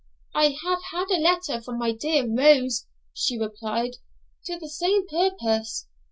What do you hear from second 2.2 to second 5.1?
Rose,' she replied, 'to the same